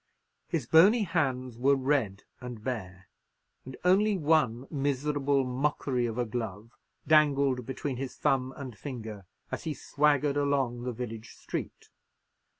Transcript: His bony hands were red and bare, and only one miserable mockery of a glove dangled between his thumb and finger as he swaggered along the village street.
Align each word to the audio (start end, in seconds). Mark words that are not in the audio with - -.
His 0.47 0.65
bony 0.65 1.03
hands 1.03 1.59
were 1.59 1.75
red 1.75 2.23
and 2.39 2.63
bare, 2.63 3.07
and 3.65 3.77
only 3.85 4.17
one 4.17 4.65
miserable 4.71 5.43
mockery 5.45 6.07
of 6.07 6.17
a 6.17 6.25
glove 6.25 6.71
dangled 7.05 7.67
between 7.67 7.97
his 7.97 8.15
thumb 8.15 8.51
and 8.57 8.75
finger 8.75 9.27
as 9.51 9.65
he 9.65 9.75
swaggered 9.75 10.37
along 10.37 10.81
the 10.85 10.91
village 10.91 11.35
street. 11.35 11.89